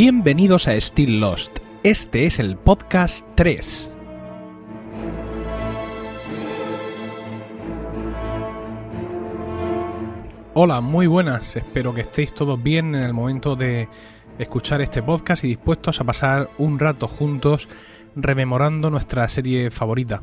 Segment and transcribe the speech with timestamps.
[0.00, 1.58] Bienvenidos a Still Lost.
[1.82, 3.90] Este es el podcast 3.
[10.54, 11.56] Hola, muy buenas.
[11.56, 13.88] Espero que estéis todos bien en el momento de
[14.38, 17.68] escuchar este podcast y dispuestos a pasar un rato juntos
[18.14, 20.22] rememorando nuestra serie favorita.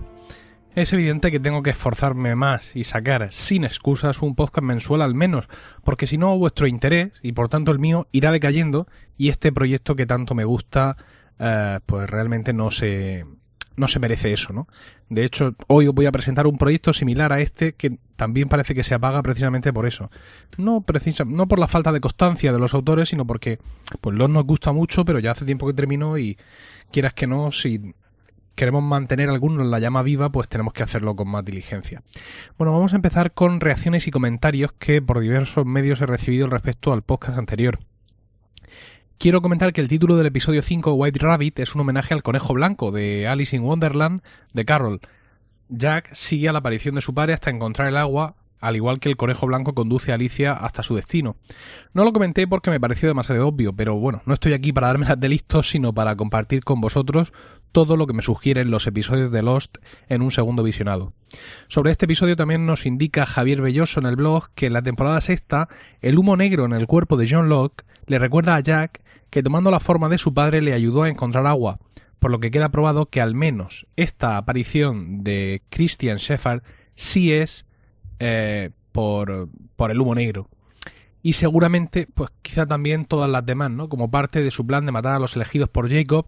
[0.76, 5.16] Es evidente que tengo que esforzarme más y sacar sin excusas un podcast mensual al
[5.16, 5.48] menos,
[5.86, 8.86] porque si no vuestro interés y por tanto el mío irá decayendo
[9.18, 10.98] y este proyecto que tanto me gusta
[11.40, 13.26] eh, pues realmente no se
[13.78, 14.68] no se merece eso, ¿no?
[15.10, 18.76] De hecho, hoy os voy a presentar un proyecto similar a este que también parece
[18.76, 20.12] que se apaga precisamente por eso.
[20.58, 23.60] No precisa, no por la falta de constancia de los autores, sino porque
[24.02, 26.38] pues los nos gusta mucho, pero ya hace tiempo que terminó y
[26.92, 27.94] quieras que no, si
[28.56, 32.02] queremos mantener algunos la llama viva, pues tenemos que hacerlo con más diligencia.
[32.58, 36.94] Bueno, vamos a empezar con reacciones y comentarios que por diversos medios he recibido respecto
[36.94, 37.80] al podcast anterior.
[39.18, 42.54] Quiero comentar que el título del episodio 5, White Rabbit, es un homenaje al conejo
[42.54, 44.22] blanco de Alice in Wonderland
[44.54, 45.00] de Carol.
[45.70, 49.10] Jack sigue a la aparición de su padre hasta encontrar el agua, al igual que
[49.10, 51.36] el conejo blanco conduce a Alicia hasta su destino.
[51.94, 55.06] No lo comenté porque me pareció demasiado obvio, pero bueno, no estoy aquí para darme
[55.06, 57.34] las de listos, sino para compartir con vosotros
[57.72, 61.14] todo lo que me sugieren los episodios de Lost en un segundo visionado.
[61.68, 65.20] Sobre este episodio también nos indica Javier Belloso en el blog que en la temporada
[65.20, 65.68] sexta
[66.02, 69.72] el humo negro en el cuerpo de John Locke le recuerda a Jack que tomando
[69.72, 71.80] la forma de su padre le ayudó a encontrar agua,
[72.20, 76.62] por lo que queda probado que al menos esta aparición de Christian Shepard
[76.96, 77.66] sí es
[78.20, 80.50] eh, por, por el humo negro.
[81.22, 83.90] Y seguramente, pues quizá también todas las demás, ¿no?
[83.90, 86.28] Como parte de su plan de matar a los elegidos por Jacob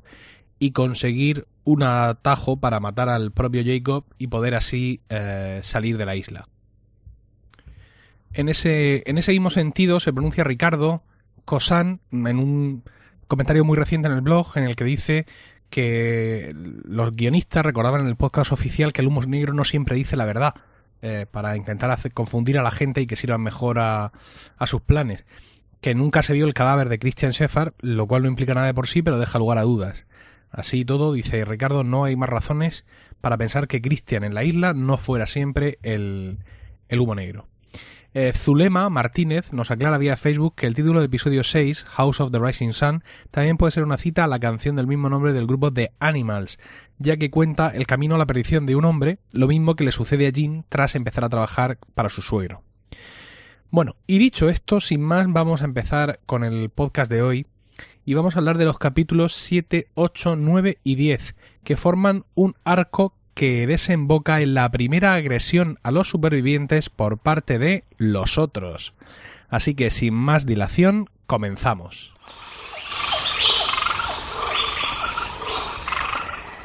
[0.59, 6.05] y conseguir un atajo para matar al propio Jacob y poder así eh, salir de
[6.05, 6.47] la isla.
[8.33, 11.03] En ese, en ese mismo sentido se pronuncia Ricardo
[11.45, 12.83] Cosan en un
[13.27, 15.25] comentario muy reciente en el blog en el que dice
[15.69, 20.15] que los guionistas recordaban en el podcast oficial que el humo negro no siempre dice
[20.15, 20.55] la verdad
[21.01, 24.11] eh, para intentar hacer, confundir a la gente y que sirvan mejor a,
[24.65, 25.25] sus planes.
[25.81, 28.73] Que nunca se vio el cadáver de Christian Shepard, lo cual no implica nada de
[28.73, 30.05] por sí, pero deja lugar a dudas.
[30.49, 32.85] Así todo, dice Ricardo, no hay más razones
[33.21, 36.39] para pensar que Christian en la isla no fuera siempre el,
[36.89, 37.47] el humo negro.
[38.13, 42.31] Eh, Zulema Martínez nos aclara vía Facebook que el título del episodio 6, House of
[42.31, 45.45] the Rising Sun, también puede ser una cita a la canción del mismo nombre del
[45.45, 46.57] grupo The Animals,
[46.99, 49.91] ya que cuenta el camino a la perdición de un hombre, lo mismo que le
[49.91, 52.63] sucede a Jean tras empezar a trabajar para su suegro.
[53.69, 57.45] Bueno, y dicho esto, sin más, vamos a empezar con el podcast de hoy,
[58.05, 61.35] y vamos a hablar de los capítulos 7, 8, 9 y 10,
[61.65, 67.59] que forman un arco que desemboca en la primera agresión a los supervivientes por parte
[67.59, 68.93] de los otros.
[69.47, 72.11] Así que sin más dilación, comenzamos.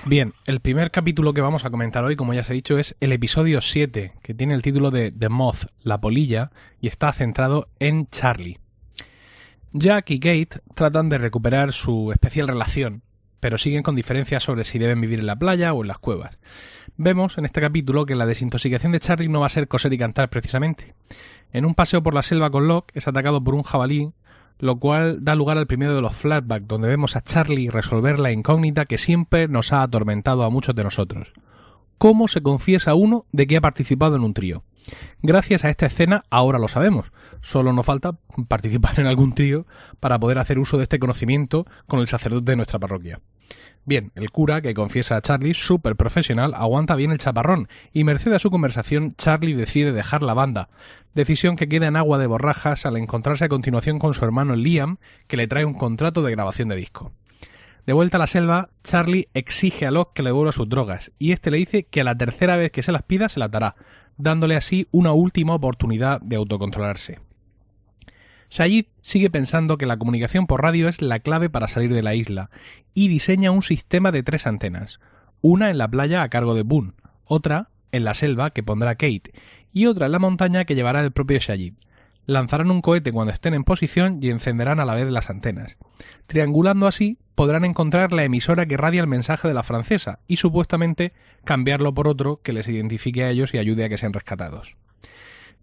[0.07, 2.97] Bien, el primer capítulo que vamos a comentar hoy, como ya os he dicho, es
[3.01, 7.69] el episodio 7, que tiene el título de The Moth, la polilla, y está centrado
[7.81, 8.61] en Charlie.
[9.75, 13.03] Jack y Kate tratan de recuperar su especial relación,
[13.43, 16.39] pero siguen con diferencias sobre si deben vivir en la playa o en las cuevas.
[16.97, 19.99] Vemos en este capítulo que la desintoxicación de Charlie no va a ser coser y
[19.99, 20.95] cantar precisamente.
[21.53, 24.13] En un paseo por la selva con Locke es atacado por un jabalí,
[24.61, 28.31] lo cual da lugar al primero de los flashbacks, donde vemos a Charlie resolver la
[28.31, 31.33] incógnita que siempre nos ha atormentado a muchos de nosotros.
[31.99, 34.63] ¿Cómo se confiesa uno de que ha participado en un trío?
[35.23, 37.13] Gracias a esta escena ahora lo sabemos.
[37.41, 39.67] Solo nos falta participar en algún trío
[40.01, 43.21] para poder hacer uso de este conocimiento con el sacerdote de nuestra parroquia.
[43.85, 48.33] Bien, el cura, que confiesa a Charlie, súper profesional, aguanta bien el chaparrón, y merced
[48.33, 50.69] a su conversación, Charlie decide dejar la banda,
[51.15, 54.99] decisión que queda en agua de borrajas al encontrarse a continuación con su hermano Liam,
[55.27, 57.11] que le trae un contrato de grabación de disco.
[57.85, 61.33] De vuelta a la selva, Charlie exige a Locke que le devuelva sus drogas, y
[61.33, 63.75] este le dice que a la tercera vez que se las pida se las dará,
[64.17, 67.21] dándole así una última oportunidad de autocontrolarse.
[68.49, 72.15] Sayid sigue pensando que la comunicación por radio es la clave para salir de la
[72.15, 72.51] isla
[72.93, 75.01] y diseña un sistema de tres antenas,
[75.41, 76.93] una en la playa a cargo de Boone,
[77.25, 79.33] otra en la selva que pondrá Kate
[79.73, 81.75] y otra en la montaña que llevará el propio Sayid.
[82.27, 85.77] Lanzarán un cohete cuando estén en posición y encenderán a la vez las antenas.
[86.27, 91.13] Triangulando así, podrán encontrar la emisora que radia el mensaje de la francesa y supuestamente
[91.45, 94.77] cambiarlo por otro que les identifique a ellos y ayude a que sean rescatados.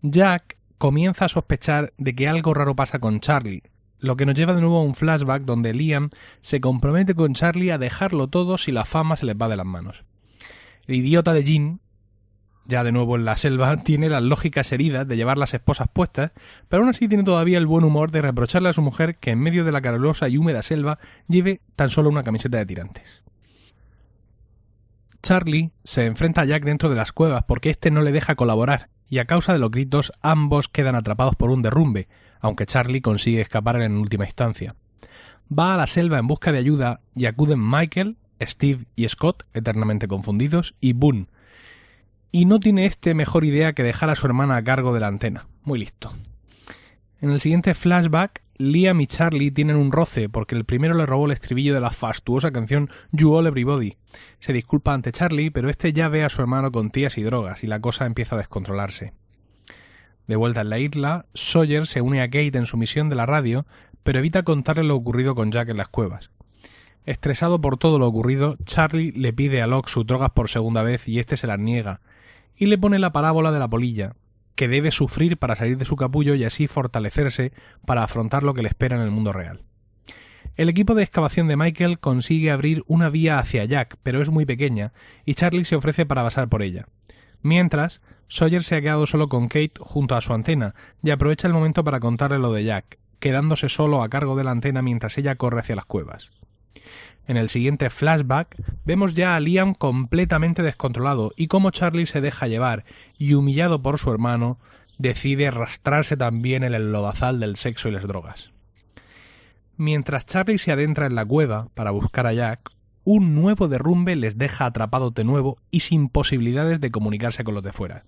[0.01, 3.63] Jack comienza a sospechar de que algo raro pasa con Charlie,
[3.99, 6.09] lo que nos lleva de nuevo a un flashback donde Liam
[6.41, 9.65] se compromete con Charlie a dejarlo todo si la fama se les va de las
[9.65, 10.03] manos.
[10.87, 11.81] El idiota de Jean
[12.69, 16.31] ya de nuevo en la selva, tiene las lógicas heridas de llevar las esposas puestas,
[16.69, 19.39] pero aún así tiene todavía el buen humor de reprocharle a su mujer que en
[19.39, 23.23] medio de la calurosa y húmeda selva lleve tan solo una camiseta de tirantes.
[25.21, 28.89] Charlie se enfrenta a Jack dentro de las cuevas porque éste no le deja colaborar,
[29.10, 32.07] y a causa de los gritos ambos quedan atrapados por un derrumbe,
[32.39, 34.75] aunque Charlie consigue escapar en última instancia.
[35.51, 40.07] Va a la selva en busca de ayuda y acuden Michael, Steve y Scott, eternamente
[40.07, 41.27] confundidos, y Boone,
[42.31, 45.07] y no tiene este mejor idea que dejar a su hermana a cargo de la
[45.07, 45.48] antena.
[45.63, 46.13] Muy listo.
[47.22, 51.25] En el siguiente flashback, Liam y Charlie tienen un roce porque el primero le robó
[51.25, 53.95] el estribillo de la fastuosa canción You All Everybody.
[54.39, 57.63] Se disculpa ante Charlie, pero este ya ve a su hermano con tías y drogas
[57.63, 59.13] y la cosa empieza a descontrolarse.
[60.27, 63.25] De vuelta en la isla, Sawyer se une a Kate en su misión de la
[63.25, 63.65] radio,
[64.03, 66.29] pero evita contarle lo ocurrido con Jack en las cuevas.
[67.05, 71.07] Estresado por todo lo ocurrido, Charlie le pide a Locke sus drogas por segunda vez
[71.07, 72.01] y este se las niega,
[72.57, 74.15] y le pone la parábola de la polilla,
[74.59, 77.53] que debe sufrir para salir de su capullo y así fortalecerse
[77.85, 79.61] para afrontar lo que le espera en el mundo real.
[80.57, 84.45] El equipo de excavación de Michael consigue abrir una vía hacia Jack, pero es muy
[84.45, 84.91] pequeña,
[85.23, 86.89] y Charlie se ofrece para pasar por ella.
[87.41, 91.53] Mientras, Sawyer se ha quedado solo con Kate junto a su antena y aprovecha el
[91.53, 95.35] momento para contarle lo de Jack, quedándose solo a cargo de la antena mientras ella
[95.35, 96.31] corre hacia las cuevas.
[97.29, 98.55] En el siguiente flashback
[98.85, 102.85] vemos ya a Liam completamente descontrolado y cómo Charlie se deja llevar
[103.19, 104.57] y humillado por su hermano
[104.97, 108.49] decide arrastrarse también en el lodazal del sexo y las drogas.
[109.77, 112.71] Mientras Charlie se adentra en la cueva para buscar a Jack,
[113.03, 117.61] un nuevo derrumbe les deja atrapados de nuevo y sin posibilidades de comunicarse con los
[117.61, 118.05] de fuera.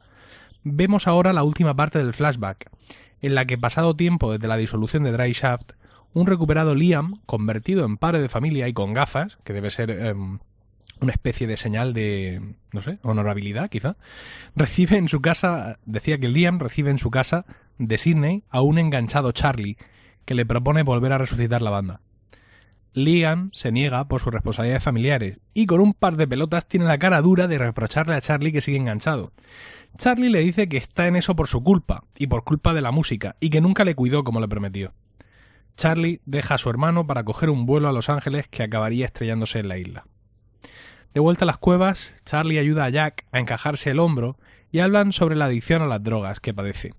[0.63, 2.71] Vemos ahora la última parte del flashback,
[3.21, 5.73] en la que pasado tiempo desde la disolución de Dry Shaft,
[6.13, 10.40] un recuperado Liam, convertido en padre de familia y con gafas, que debe ser em,
[11.02, 13.98] una especie de señal de, no sé, honorabilidad quizá,
[14.56, 17.46] recibe en su casa, decía que Liam recibe en su casa
[17.78, 19.78] de Sydney a un enganchado Charlie,
[20.25, 22.02] que le propone volver a resucitar la banda.
[22.94, 27.00] Liam se niega por sus responsabilidades familiares y con un par de pelotas tiene la
[27.00, 29.31] cara dura de reprocharle a Charlie que sigue enganchado.
[29.98, 32.92] Charlie le dice que está en eso por su culpa y por culpa de la
[32.92, 34.94] música y que nunca le cuidó como le prometió.
[35.75, 39.59] Charlie deja a su hermano para coger un vuelo a Los Ángeles que acabaría estrellándose
[39.59, 40.06] en la isla.
[41.13, 44.38] De vuelta a las cuevas, Charlie ayuda a Jack a encajarse el hombro
[44.71, 46.94] y hablan sobre la adicción a las drogas que padece.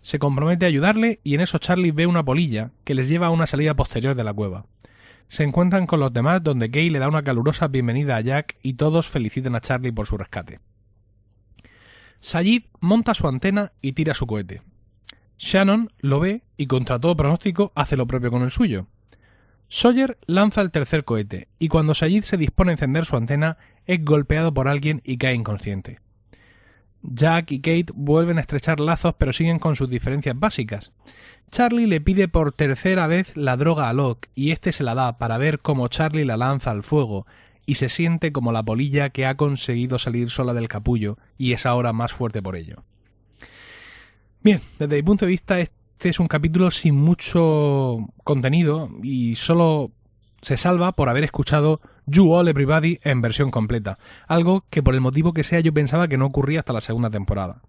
[0.00, 3.30] Se compromete a ayudarle y en eso Charlie ve una polilla que les lleva a
[3.30, 4.66] una salida posterior de la cueva.
[5.28, 8.74] Se encuentran con los demás donde Kay le da una calurosa bienvenida a Jack y
[8.74, 10.60] todos felicitan a Charlie por su rescate.
[12.20, 14.62] Sayid monta su antena y tira su cohete.
[15.38, 18.86] Shannon lo ve y contra todo pronóstico hace lo propio con el suyo.
[19.68, 23.56] Sawyer lanza el tercer cohete y cuando Sayid se dispone a encender su antena
[23.86, 26.00] es golpeado por alguien y cae inconsciente.
[27.02, 30.92] Jack y Kate vuelven a estrechar lazos pero siguen con sus diferencias básicas.
[31.50, 35.18] Charlie le pide por tercera vez la droga a Locke y este se la da
[35.18, 37.26] para ver cómo Charlie la lanza al fuego
[37.66, 41.66] y se siente como la polilla que ha conseguido salir sola del capullo y es
[41.66, 42.84] ahora más fuerte por ello.
[44.44, 49.92] Bien, desde mi punto de vista este es un capítulo sin mucho contenido y solo
[50.40, 55.00] se salva por haber escuchado You All Everybody en versión completa, algo que por el
[55.00, 57.62] motivo que sea yo pensaba que no ocurría hasta la segunda temporada.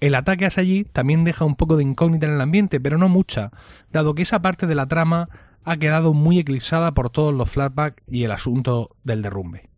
[0.00, 3.08] El ataque a allí también deja un poco de incógnita en el ambiente, pero no
[3.08, 3.52] mucha,
[3.92, 5.28] dado que esa parte de la trama
[5.62, 9.70] ha quedado muy eclipsada por todos los flashbacks y el asunto del derrumbe.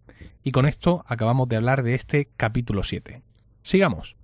[0.43, 3.21] Y con esto acabamos de hablar de este capítulo 7.
[3.63, 4.17] Sigamos.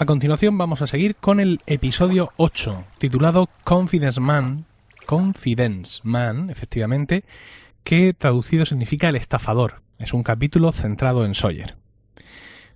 [0.00, 4.64] A continuación vamos a seguir con el episodio 8, titulado Confidence Man,
[5.04, 7.22] Confidence Man, efectivamente,
[7.84, 9.82] que traducido significa el estafador.
[9.98, 11.76] Es un capítulo centrado en Sawyer.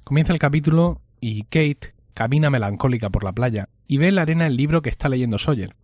[0.04, 4.46] Comienza el capítulo y Kate camina melancólica por la playa y ve en la arena
[4.46, 5.74] el libro que está leyendo Sawyer.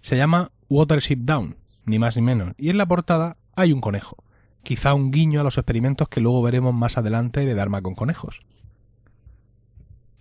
[0.00, 4.18] Se llama Watership Down, ni más ni menos, y en la portada hay un conejo,
[4.62, 8.42] quizá un guiño a los experimentos que luego veremos más adelante de Dharma con conejos.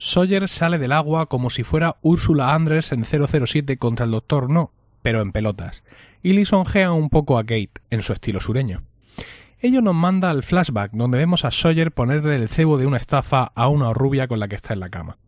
[0.05, 4.73] Sawyer sale del agua como si fuera Úrsula Andress en 007 contra el Doctor No,
[5.01, 5.81] pero en pelotas,
[6.21, 8.83] y lisonjea un poco a Kate, en su estilo sureño.
[9.61, 13.53] Ello nos manda al flashback, donde vemos a Sawyer ponerle el cebo de una estafa
[13.55, 15.19] a una rubia con la que está en la cama.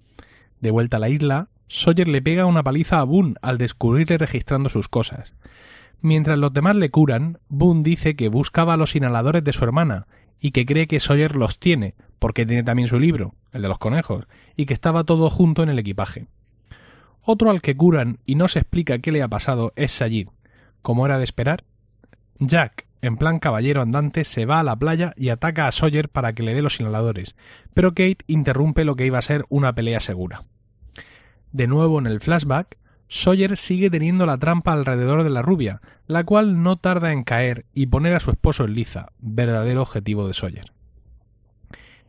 [0.60, 4.68] De vuelta a la isla, Sawyer le pega una paliza a Boone al descubrirle registrando
[4.68, 5.32] sus cosas.
[6.02, 10.04] Mientras los demás le curan, Boone dice que buscaba los inhaladores de su hermana
[10.42, 13.80] y que cree que Sawyer los tiene, porque tiene también su libro, el de los
[13.80, 16.28] conejos, y que estaba todo junto en el equipaje.
[17.22, 20.28] Otro al que curan y no se explica qué le ha pasado es Sayid.
[20.82, 21.64] como era de esperar,
[22.38, 26.34] Jack, en plan caballero andante, se va a la playa y ataca a Sawyer para
[26.34, 27.36] que le dé los inhaladores,
[27.74, 30.44] pero Kate interrumpe lo que iba a ser una pelea segura.
[31.52, 36.24] De nuevo en el flashback, Sawyer sigue teniendo la trampa alrededor de la rubia, la
[36.24, 40.34] cual no tarda en caer y poner a su esposo en liza, verdadero objetivo de
[40.34, 40.74] Sawyer.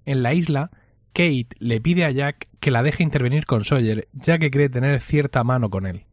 [0.04, 0.70] En la isla,
[1.16, 5.00] Kate le pide a Jack que la deje intervenir con Sawyer, ya que cree tener
[5.00, 6.04] cierta mano con él.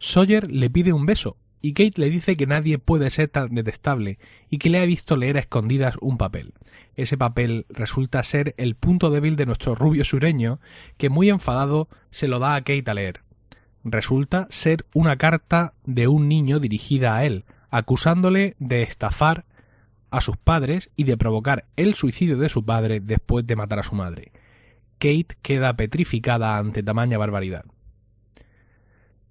[0.00, 4.18] Sawyer le pide un beso, y Kate le dice que nadie puede ser tan detestable
[4.50, 6.52] y que le ha visto leer a escondidas un papel.
[6.96, 10.58] Ese papel resulta ser el punto débil de nuestro rubio sureño,
[10.96, 13.20] que muy enfadado se lo da a Kate a leer.
[13.84, 19.44] Resulta ser una carta de un niño dirigida a él, acusándole de estafar
[20.16, 23.82] a sus padres y de provocar el suicidio de su padre después de matar a
[23.82, 24.32] su madre.
[24.98, 27.64] Kate queda petrificada ante tamaña barbaridad.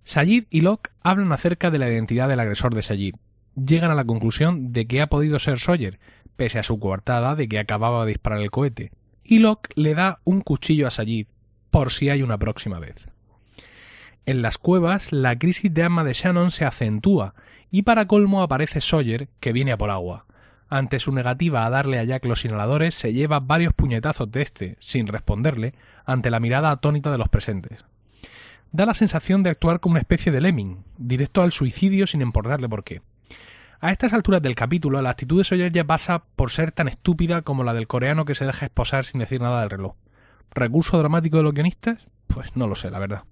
[0.04, 3.16] Sayid y Locke hablan acerca de la identidad del agresor de Sayid.
[3.56, 6.00] Llegan a la conclusión de que ha podido ser Sawyer,
[6.36, 8.92] pese a su coartada de que acababa de disparar el cohete.
[9.24, 11.28] Y Locke le da un cuchillo a Sayid,
[11.72, 13.08] por si hay una próxima vez.
[14.26, 17.36] En las cuevas, la crisis de arma de Shannon se acentúa,
[17.72, 20.26] y para colmo aparece Sawyer, que viene a por agua.
[20.74, 24.78] Ante su negativa a darle a Jack los inhaladores, se lleva varios puñetazos de este,
[24.80, 25.74] sin responderle,
[26.06, 27.86] ante la mirada atónita de los presentes
[28.74, 32.68] da la sensación de actuar como una especie de lemming, directo al suicidio sin importarle
[32.68, 33.02] por qué.
[33.80, 37.44] A estas alturas del capítulo, la actitud de Sawyer ya pasa por ser tan estúpida
[37.44, 39.94] como la del coreano que se deja esposar sin decir nada del reloj.
[40.52, 42.08] ¿Recurso dramático de los guionistas?
[42.28, 43.24] Pues no lo sé, la verdad.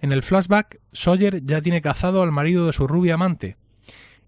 [0.00, 3.56] En el flashback, Sawyer ya tiene cazado al marido de su rubia amante,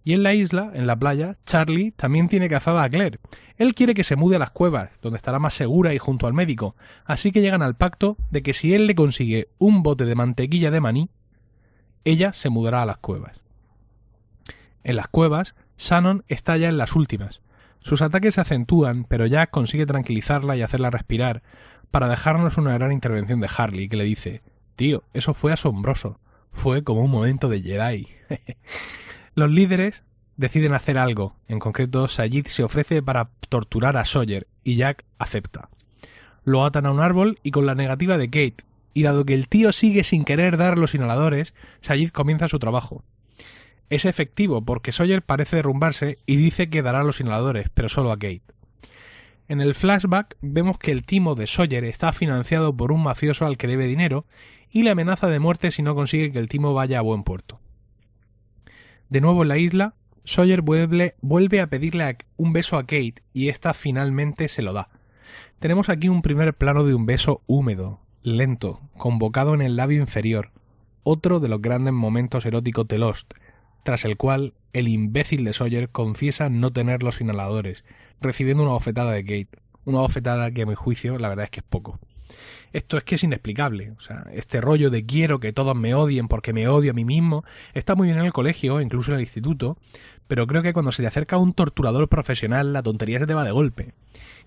[0.05, 3.19] y en la isla, en la playa, Charlie también tiene cazada a Claire.
[3.57, 6.35] Él quiere que se mude a las cuevas, donde estará más segura y junto al
[6.35, 10.15] médico, así que llegan al pacto de que si él le consigue un bote de
[10.15, 11.11] mantequilla de maní,
[12.05, 13.41] ella se mudará a las cuevas.
[14.83, 17.41] En las cuevas, Shannon está ya en las últimas.
[17.81, 21.43] Sus ataques se acentúan, pero Jack consigue tranquilizarla y hacerla respirar,
[21.91, 24.43] para dejarnos una gran intervención de Harley, que le dice
[24.77, 26.19] Tío, eso fue asombroso.
[26.53, 28.09] Fue como un momento de Jedi.
[29.35, 30.05] Los líderes
[30.37, 31.35] deciden hacer algo.
[31.49, 35.69] En concreto, Sayid se ofrece para torturar a Sawyer y Jack acepta.
[36.45, 39.49] Lo atan a un árbol y con la negativa de Kate, y dado que el
[39.49, 43.03] tío sigue sin querer dar los inhaladores, Sayid comienza su trabajo.
[43.91, 48.19] Es efectivo porque Sawyer parece derrumbarse y dice que dará los inhaladores, pero solo a
[48.19, 48.43] Kate.
[49.49, 53.59] En el flashback vemos que el timo de Sawyer está financiado por un mafioso al
[53.59, 54.27] que debe dinero
[54.71, 57.61] y le amenaza de muerte si no consigue que el timo vaya a buen puerto.
[59.15, 59.95] De nuevo en la isla,
[60.25, 64.89] Sawyer vuelve, a pedirle un beso a Kate y ésta finalmente se lo da.
[65.61, 70.51] Tenemos aquí un primer plano de un beso húmedo, lento, convocado en el labio inferior,
[71.05, 73.35] otro de los grandes momentos eróticos de Lost,
[73.85, 77.85] tras el cual el imbécil de Sawyer confiesa no tener los inhaladores,
[78.21, 81.61] recibiendo una bofetada de Kate, una bofetada que a mi juicio la verdad es que
[81.61, 82.01] es poco.
[82.73, 83.93] Esto es que es inexplicable.
[83.97, 87.05] O sea, este rollo de quiero que todos me odien porque me odio a mí
[87.05, 89.77] mismo está muy bien en el colegio, incluso en el instituto,
[90.27, 93.45] pero creo que cuando se te acerca un torturador profesional la tontería se te va
[93.45, 93.93] de golpe.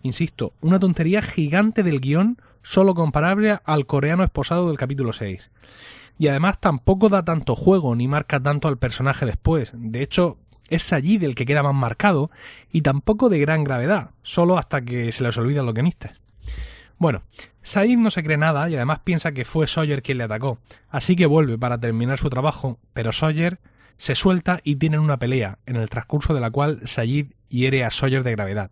[0.03, 5.49] Insisto, una tontería gigante del guion solo comparable al coreano esposado del capítulo 6.
[6.19, 9.71] Y además tampoco da tanto juego ni marca tanto al personaje después.
[9.75, 10.37] De hecho,
[10.69, 12.29] es allí del que queda más marcado
[12.71, 16.19] y tampoco de gran gravedad, solo hasta que se les olvida los guionistas.
[16.97, 17.23] Bueno,
[17.61, 21.15] Said no se cree nada y además piensa que fue Sawyer quien le atacó, así
[21.15, 23.59] que vuelve para terminar su trabajo, pero Sawyer
[23.97, 27.89] se suelta y tienen una pelea, en el transcurso de la cual Sayid hiere a
[27.89, 28.71] Sawyer de gravedad.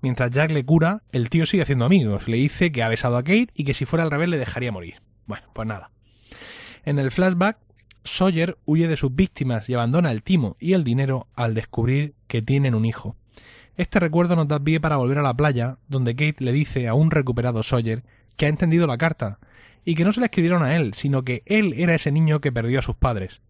[0.00, 3.22] Mientras Jack le cura, el tío sigue haciendo amigos, le dice que ha besado a
[3.22, 5.00] Kate y que si fuera al revés le dejaría morir.
[5.26, 5.90] Bueno, pues nada.
[6.84, 7.58] En el flashback,
[8.04, 12.42] Sawyer huye de sus víctimas y abandona el timo y el dinero al descubrir que
[12.42, 13.16] tienen un hijo.
[13.76, 16.94] Este recuerdo nos da pie para volver a la playa, donde Kate le dice a
[16.94, 18.04] un recuperado Sawyer
[18.36, 19.38] que ha entendido la carta,
[19.84, 22.52] y que no se la escribieron a él, sino que él era ese niño que
[22.52, 23.40] perdió a sus padres.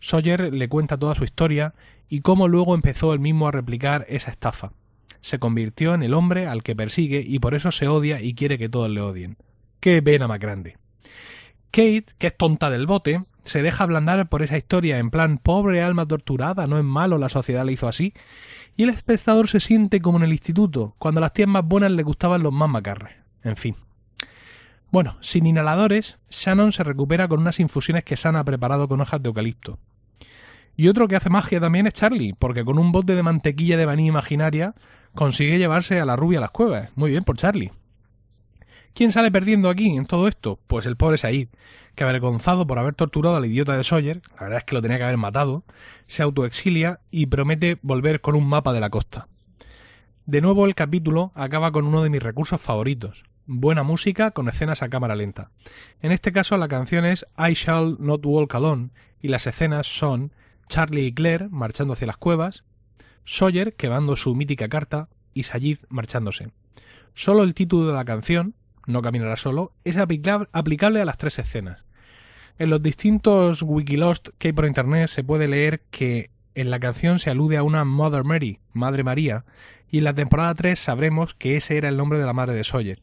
[0.00, 1.74] Sawyer le cuenta toda su historia
[2.08, 4.72] y cómo luego empezó él mismo a replicar esa estafa.
[5.20, 8.58] Se convirtió en el hombre al que persigue y por eso se odia y quiere
[8.58, 9.38] que todos le odien.
[9.80, 10.76] ¡Qué pena más grande!
[11.70, 15.82] Kate, que es tonta del bote, se deja ablandar por esa historia en plan pobre
[15.82, 18.14] alma torturada, no es malo, la sociedad le hizo así,
[18.76, 22.02] y el espectador se siente como en el instituto, cuando las tías más buenas le
[22.02, 23.16] gustaban los más macarres.
[23.42, 23.76] En fin.
[24.90, 29.22] Bueno, sin inhaladores, Shannon se recupera con unas infusiones que Sana ha preparado con hojas
[29.22, 29.78] de eucalipto.
[30.76, 33.86] Y otro que hace magia también es Charlie, porque con un bote de mantequilla de
[33.86, 34.74] vainilla imaginaria
[35.14, 36.90] consigue llevarse a la rubia a las cuevas.
[36.96, 37.70] Muy bien por Charlie.
[38.92, 40.60] ¿Quién sale perdiendo aquí en todo esto?
[40.66, 41.48] Pues el pobre Said,
[41.94, 44.98] que avergonzado por haber torturado al idiota de Sawyer, la verdad es que lo tenía
[44.98, 45.64] que haber matado,
[46.06, 49.28] se autoexilia y promete volver con un mapa de la costa.
[50.26, 54.82] De nuevo el capítulo acaba con uno de mis recursos favoritos, buena música con escenas
[54.82, 55.50] a cámara lenta.
[56.00, 60.32] En este caso la canción es I Shall Not Walk Alone y las escenas son
[60.68, 62.64] Charlie y Claire marchando hacia las cuevas,
[63.24, 66.50] Sawyer quemando su mítica carta y Sayid marchándose.
[67.14, 68.54] Solo el título de la canción,
[68.86, 71.84] No caminará solo, es aplicable a las tres escenas.
[72.58, 77.18] En los distintos Wikilost que hay por internet se puede leer que en la canción
[77.18, 79.44] se alude a una Mother Mary, Madre María,
[79.90, 82.64] y en la temporada 3 sabremos que ese era el nombre de la madre de
[82.64, 83.00] Sawyer.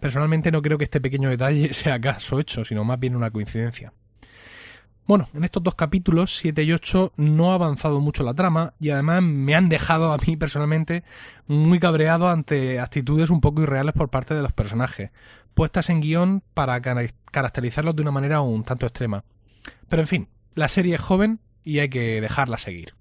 [0.00, 3.92] Personalmente no creo que este pequeño detalle sea acaso hecho, sino más bien una coincidencia.
[5.06, 8.90] Bueno, en estos dos capítulos, 7 y 8, no ha avanzado mucho la trama y
[8.90, 11.04] además me han dejado a mí personalmente
[11.46, 15.12] muy cabreado ante actitudes un poco irreales por parte de los personajes,
[15.54, 19.22] puestas en guion para caracterizarlos de una manera un tanto extrema.
[19.88, 22.94] Pero en fin, la serie es joven y hay que dejarla seguir.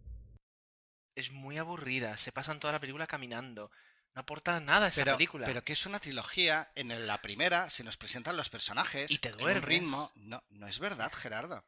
[1.15, 3.71] Es muy aburrida, se pasan toda la película caminando.
[4.13, 5.45] No aporta nada a esa película.
[5.45, 9.09] Pero que es una trilogía, en la primera se nos presentan los personajes.
[9.09, 9.57] Y te duermes.
[9.57, 10.11] En ritmo.
[10.15, 11.65] No, no es verdad, Gerardo.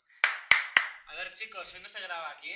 [1.18, 2.50] A ver, chicos, hoy no se graba aquí.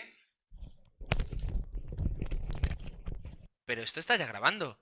[3.66, 4.78] Pero esto está ya grabando.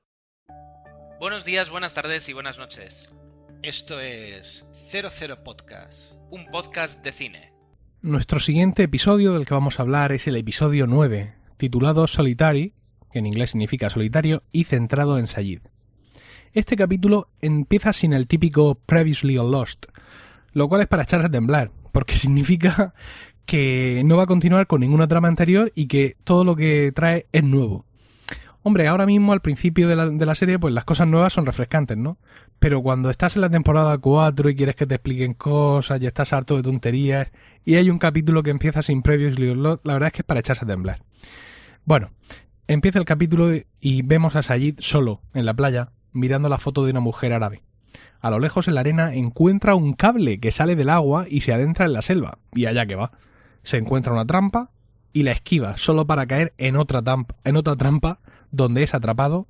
[1.17, 3.09] Buenos días, buenas tardes y buenas noches.
[3.63, 6.12] Esto es 00 Podcast.
[6.29, 7.53] Un podcast de cine.
[8.01, 12.74] Nuestro siguiente episodio del que vamos a hablar es el episodio 9, titulado Solitary,
[13.13, 15.62] que en inglés significa solitario, y centrado en Sayid.
[16.51, 19.86] Este capítulo empieza sin el típico Previously Lost,
[20.51, 22.93] lo cual es para echarse a temblar, porque significa
[23.50, 27.25] que no va a continuar con ninguna trama anterior y que todo lo que trae
[27.32, 27.84] es nuevo.
[28.62, 32.20] Hombre, ahora mismo al principio de la, serie, pues las cosas nuevas son refrescantes, ¿no?
[32.60, 36.32] Pero cuando estás en la temporada 4 y quieres que te expliquen cosas y estás
[36.32, 37.32] harto de tonterías
[37.65, 40.65] y hay un capítulo que empieza sin previos, la verdad es que es para echarse
[40.65, 41.01] a temblar.
[41.85, 42.12] Bueno,
[42.68, 46.92] empieza el capítulo y vemos a Sayid solo en la playa mirando la foto de
[46.92, 47.64] una mujer árabe.
[48.20, 51.51] A lo lejos en la arena encuentra un cable que sale del agua y se
[51.51, 53.12] adentra en la selva, y allá que va.
[53.63, 54.72] Se encuentra una trampa
[55.13, 57.03] y la esquiva solo para caer en otra,
[57.43, 58.19] en otra trampa
[58.51, 59.48] donde es atrapado,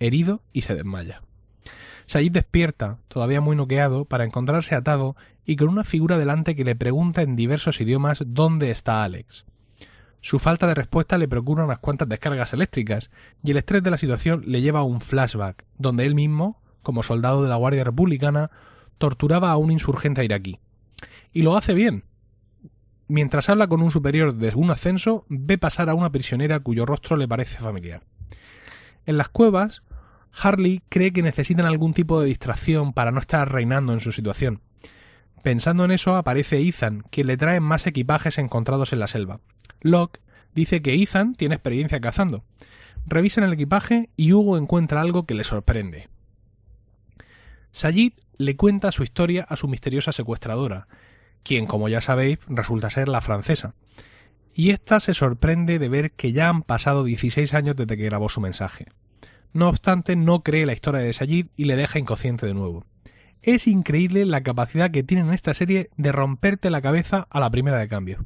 [0.00, 1.22] herido y se desmaya.
[2.06, 6.76] Sayid despierta, todavía muy noqueado, para encontrarse atado y con una figura delante que le
[6.76, 9.44] pregunta en diversos idiomas dónde está Alex.
[10.20, 13.10] Su falta de respuesta le procura unas cuantas descargas eléctricas,
[13.42, 17.02] y el estrés de la situación le lleva a un flashback, donde él mismo, como
[17.02, 18.50] soldado de la Guardia Republicana,
[18.98, 20.58] torturaba a un insurgente iraquí.
[21.32, 22.04] Y lo hace bien.
[23.06, 27.16] Mientras habla con un superior de un ascenso, ve pasar a una prisionera cuyo rostro
[27.16, 28.02] le parece familiar.
[29.06, 29.82] En las cuevas,
[30.32, 34.62] Harley cree que necesitan algún tipo de distracción para no estar reinando en su situación.
[35.42, 39.40] Pensando en eso, aparece Ethan, quien le trae más equipajes encontrados en la selva.
[39.82, 40.20] Locke
[40.54, 42.44] dice que Ethan tiene experiencia cazando.
[43.06, 46.08] Revisan el equipaje y Hugo encuentra algo que le sorprende.
[47.72, 50.88] Sayid le cuenta su historia a su misteriosa secuestradora,
[51.44, 53.74] quien, como ya sabéis, resulta ser la francesa.
[54.54, 58.28] Y ésta se sorprende de ver que ya han pasado 16 años desde que grabó
[58.28, 58.86] su mensaje.
[59.52, 62.84] No obstante, no cree la historia de Sayid y le deja inconsciente de nuevo.
[63.42, 67.50] Es increíble la capacidad que tiene en esta serie de romperte la cabeza a la
[67.50, 68.24] primera de cambio.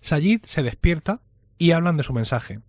[0.00, 1.20] Sayid se despierta
[1.56, 2.60] y hablan de su mensaje.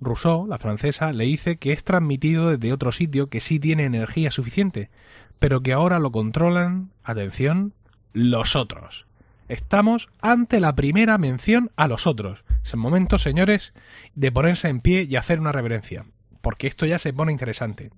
[0.00, 4.30] Rousseau, la francesa, le dice que es transmitido desde otro sitio que sí tiene energía
[4.30, 4.90] suficiente,
[5.38, 7.74] pero que ahora lo controlan, atención,
[8.12, 9.07] los otros.
[9.48, 12.44] Estamos ante la primera mención a los otros.
[12.64, 13.72] Es el momento, señores,
[14.14, 16.04] de ponerse en pie y hacer una reverencia
[16.40, 17.90] porque esto ya se pone interesante.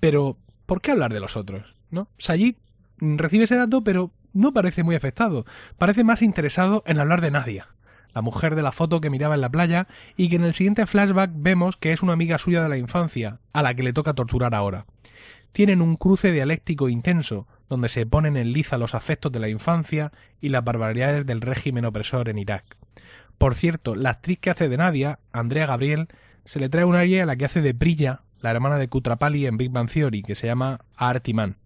[0.00, 0.36] Pero,
[0.66, 1.74] ¿por qué hablar de los otros?
[1.90, 2.08] ¿No?
[2.18, 2.56] Sayid
[3.00, 5.44] recibe ese dato, pero no parece muy afectado.
[5.78, 7.68] Parece más interesado en hablar de Nadia,
[8.14, 9.86] la mujer de la foto que miraba en la playa
[10.16, 13.38] y que en el siguiente flashback vemos que es una amiga suya de la infancia,
[13.52, 14.86] a la que le toca torturar ahora.
[15.52, 20.12] Tienen un cruce dialéctico intenso, donde se ponen en liza los afectos de la infancia
[20.40, 22.76] y las barbaridades del régimen opresor en Irak.
[23.38, 26.08] Por cierto, la actriz que hace de Nadia, Andrea Gabriel,
[26.44, 29.46] se le trae un área a la que hace de Brilla, la hermana de Kutrapali
[29.46, 31.56] en Big Bang Theory, que se llama Artiman.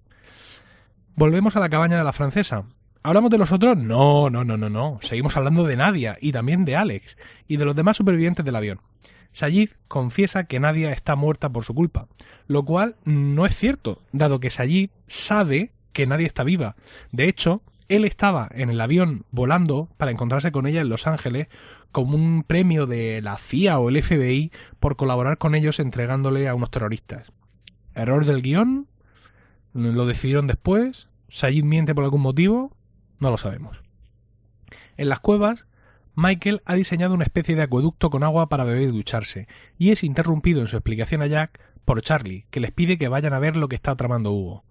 [1.15, 2.65] Volvemos a la cabaña de la francesa.
[3.03, 3.77] ¿Hablamos de los otros?
[3.77, 4.99] No, no, no, no, no.
[5.03, 7.17] Seguimos hablando de Nadia y también de Alex
[7.49, 8.81] y de los demás supervivientes del avión.
[9.33, 12.09] Sayid confiesa que Nadia está muerta por su culpa,
[12.47, 16.77] lo cual no es cierto, dado que Sayid sabe que nadie está viva.
[17.11, 21.49] De hecho, él estaba en el avión volando para encontrarse con ella en Los Ángeles
[21.91, 26.55] como un premio de la CIA o el FBI por colaborar con ellos entregándole a
[26.55, 27.33] unos terroristas.
[27.95, 28.89] ¿Error del guion?
[29.75, 31.09] ¿Lo decidieron después?
[31.29, 32.75] ¿Sayid miente por algún motivo?
[33.19, 33.83] No lo sabemos.
[34.97, 35.67] En las cuevas,
[36.15, 39.49] Michael ha diseñado una especie de acueducto con agua para beber y ducharse,
[39.79, 43.33] y es interrumpido en su explicación a Jack por Charlie, que les pide que vayan
[43.33, 44.65] a ver lo que está tramando Hugo.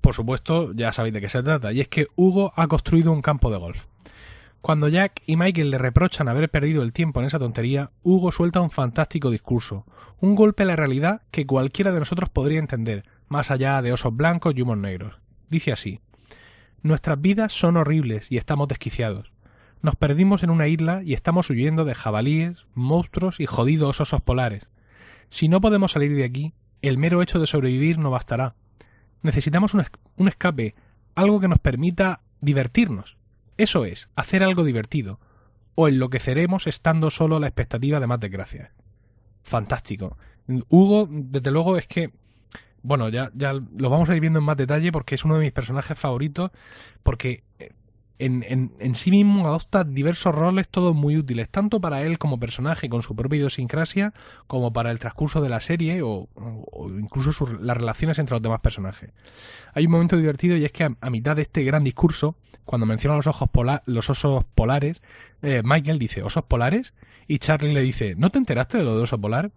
[0.00, 3.22] Por supuesto, ya sabéis de qué se trata, y es que Hugo ha construido un
[3.22, 3.86] campo de golf.
[4.62, 8.60] Cuando Jack y Michael le reprochan haber perdido el tiempo en esa tontería, Hugo suelta
[8.60, 9.86] un fantástico discurso,
[10.20, 14.14] un golpe a la realidad que cualquiera de nosotros podría entender, más allá de osos
[14.14, 15.14] blancos y humos negros.
[15.48, 16.00] Dice así
[16.82, 19.32] Nuestras vidas son horribles y estamos desquiciados.
[19.82, 24.66] Nos perdimos en una isla y estamos huyendo de jabalíes, monstruos y jodidos osos polares.
[25.30, 28.54] Si no podemos salir de aquí, el mero hecho de sobrevivir no bastará.
[29.22, 29.84] Necesitamos un,
[30.16, 30.74] un escape,
[31.14, 33.16] algo que nos permita divertirnos.
[33.56, 35.18] Eso es, hacer algo divertido,
[35.74, 38.70] o enloqueceremos estando solo a la expectativa de más desgracias.
[39.42, 40.18] Fantástico.
[40.68, 42.10] Hugo, desde luego, es que.
[42.82, 45.44] Bueno, ya, ya lo vamos a ir viendo en más detalle porque es uno de
[45.44, 46.50] mis personajes favoritos.
[47.02, 47.44] Porque
[48.20, 52.90] en, en, sí mismo adopta diversos roles, todos muy útiles, tanto para él como personaje
[52.90, 54.12] con su propia idiosincrasia,
[54.46, 56.28] como para el transcurso de la serie o,
[56.98, 59.10] incluso las relaciones entre los demás personajes.
[59.72, 62.86] Hay un momento divertido y es que a, a mitad de este gran discurso, cuando
[62.86, 65.00] menciona los, ojos pola, los osos polares,
[65.40, 66.92] eh, Michael dice, ¿osos polares?
[67.26, 69.50] Y Charlie le dice, ¿no te enteraste de lo de oso polar?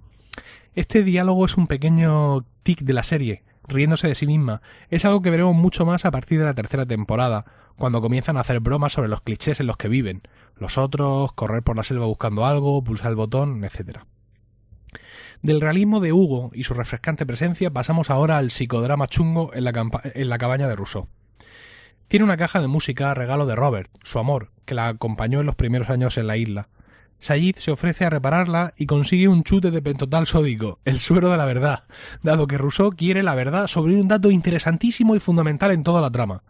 [0.73, 4.61] Este diálogo es un pequeño tic de la serie, riéndose de sí misma.
[4.89, 7.45] Es algo que veremos mucho más a partir de la tercera temporada,
[7.75, 10.21] cuando comienzan a hacer bromas sobre los clichés en los que viven,
[10.55, 13.99] los otros, correr por la selva buscando algo, pulsar el botón, etc.
[15.41, 19.73] Del realismo de Hugo y su refrescante presencia pasamos ahora al psicodrama chungo en la,
[20.13, 21.07] en la cabaña de Rousseau.
[22.07, 25.55] Tiene una caja de música regalo de Robert, su amor, que la acompañó en los
[25.55, 26.69] primeros años en la isla.
[27.23, 31.37] Sayid se ofrece a repararla y consigue un chute de pentotal sódico, el suero de
[31.37, 31.85] la verdad,
[32.21, 36.11] dado que Rousseau quiere la verdad sobre un dato interesantísimo y fundamental en toda la
[36.11, 36.43] trama.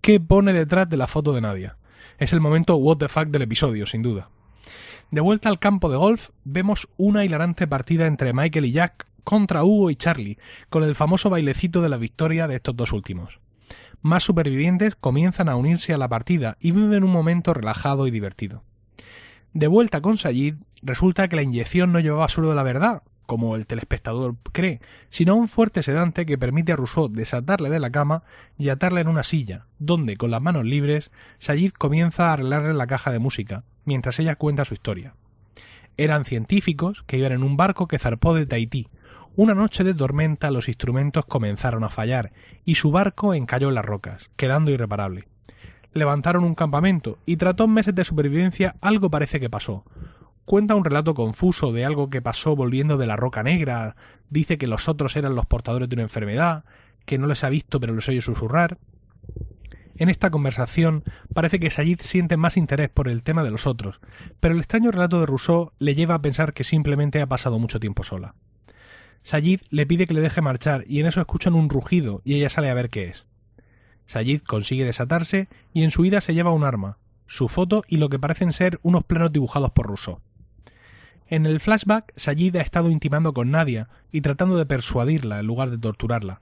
[0.00, 1.76] ¿Qué pone detrás de la foto de Nadia?
[2.16, 4.30] Es el momento what the fuck del episodio, sin duda.
[5.10, 9.64] De vuelta al campo de golf, vemos una hilarante partida entre Michael y Jack contra
[9.64, 10.38] Hugo y Charlie,
[10.70, 13.38] con el famoso bailecito de la victoria de estos dos últimos.
[14.00, 18.62] Más supervivientes comienzan a unirse a la partida y viven un momento relajado y divertido.
[19.56, 23.66] De vuelta con Sayid, resulta que la inyección no llevaba de la verdad, como el
[23.66, 28.22] telespectador cree, sino un fuerte sedante que permite a Rousseau desatarle de la cama
[28.58, 32.86] y atarle en una silla, donde, con las manos libres, Sayid comienza a arreglarle la
[32.86, 35.14] caja de música, mientras ella cuenta su historia.
[35.96, 38.88] Eran científicos que iban en un barco que zarpó de Tahití.
[39.36, 42.30] Una noche de tormenta los instrumentos comenzaron a fallar
[42.66, 45.28] y su barco encalló en las rocas, quedando irreparable.
[45.96, 49.84] Levantaron un campamento y tras dos meses de supervivencia algo parece que pasó
[50.46, 53.96] cuenta un relato confuso de algo que pasó volviendo de la Roca Negra,
[54.30, 56.64] dice que los otros eran los portadores de una enfermedad,
[57.04, 58.78] que no les ha visto pero les oye susurrar.
[59.96, 61.02] En esta conversación
[61.34, 64.00] parece que Sayid siente más interés por el tema de los otros,
[64.38, 67.80] pero el extraño relato de Rousseau le lleva a pensar que simplemente ha pasado mucho
[67.80, 68.34] tiempo sola.
[69.22, 72.50] Sayid le pide que le deje marchar y en eso escuchan un rugido y ella
[72.50, 73.26] sale a ver qué es.
[74.06, 78.08] Sayid consigue desatarse y en su ida se lleva un arma, su foto y lo
[78.08, 80.20] que parecen ser unos planos dibujados por Rousseau.
[81.28, 85.70] En el flashback, Sayid ha estado intimando con Nadia y tratando de persuadirla en lugar
[85.70, 86.38] de torturarla.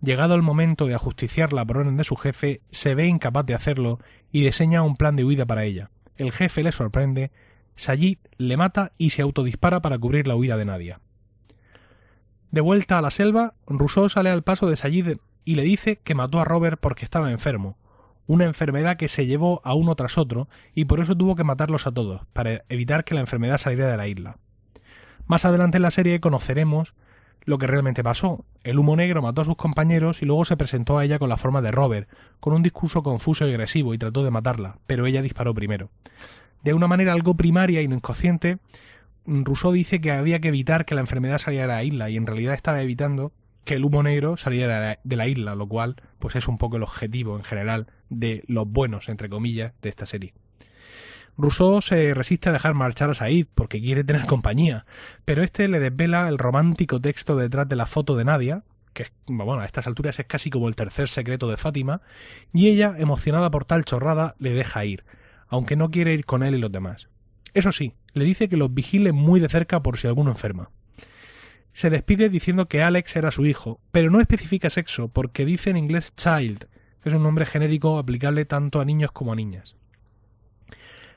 [0.00, 4.00] Llegado el momento de ajusticiarla por orden de su jefe, se ve incapaz de hacerlo
[4.32, 5.90] y diseña un plan de huida para ella.
[6.16, 7.30] El jefe le sorprende,
[7.76, 11.00] Sayid le mata y se autodispara para cubrir la huida de Nadia.
[12.50, 16.14] De vuelta a la selva, Rousseau sale al paso de Sayid y le dice que
[16.14, 17.76] mató a Robert porque estaba enfermo,
[18.26, 21.86] una enfermedad que se llevó a uno tras otro y por eso tuvo que matarlos
[21.86, 24.38] a todos, para evitar que la enfermedad saliera de la isla.
[25.26, 26.94] Más adelante en la serie conoceremos
[27.44, 28.44] lo que realmente pasó.
[28.62, 31.36] El humo negro mató a sus compañeros y luego se presentó a ella con la
[31.36, 32.08] forma de Robert,
[32.40, 35.90] con un discurso confuso y agresivo y trató de matarla, pero ella disparó primero.
[36.62, 38.58] De una manera algo primaria y no inconsciente,
[39.26, 42.26] Rousseau dice que había que evitar que la enfermedad saliera de la isla y en
[42.26, 43.32] realidad estaba evitando
[43.64, 46.82] que el humo negro saliera de la isla, lo cual pues es un poco el
[46.82, 50.34] objetivo en general de los buenos, entre comillas, de esta serie.
[51.38, 54.84] Rousseau se resiste a dejar marchar a Said porque quiere tener compañía,
[55.24, 59.62] pero este le desvela el romántico texto detrás de la foto de Nadia, que bueno,
[59.62, 62.02] a estas alturas es casi como el tercer secreto de Fátima,
[62.52, 65.04] y ella, emocionada por tal chorrada, le deja ir,
[65.48, 67.08] aunque no quiere ir con él y los demás.
[67.54, 70.70] Eso sí, le dice que los vigile muy de cerca por si alguno enferma.
[71.72, 75.76] Se despide diciendo que Alex era su hijo, pero no especifica sexo porque dice en
[75.76, 76.66] inglés child,
[77.02, 79.76] que es un nombre genérico aplicable tanto a niños como a niñas.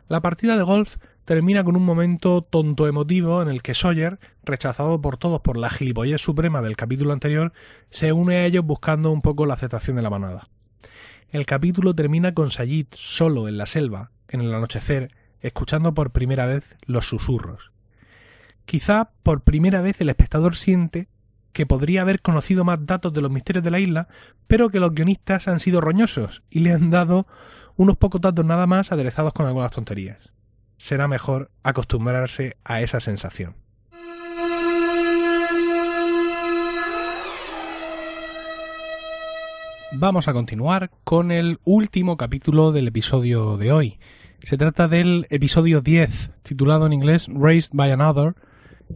[0.07, 5.01] La partida de golf termina con un momento tonto emotivo en el que Sawyer, rechazado
[5.01, 7.53] por todos por la gilipollez suprema del capítulo anterior,
[7.89, 10.47] se une a ellos buscando un poco la aceptación de la manada.
[11.31, 16.45] el capítulo termina con Sayid solo en la selva, en el anochecer, escuchando por primera
[16.45, 17.71] vez los susurros.
[18.65, 21.07] Quizá por primera vez el espectador siente
[21.53, 24.07] que podría haber conocido más datos de los misterios de la isla,
[24.47, 27.27] pero que los guionistas han sido roñosos y le han dado
[27.77, 30.31] unos pocos datos nada más aderezados con algunas tonterías.
[30.77, 33.55] Será mejor acostumbrarse a esa sensación.
[39.93, 43.99] Vamos a continuar con el último capítulo del episodio de hoy.
[44.43, 48.35] Se trata del episodio 10, titulado en inglés Raised by Another,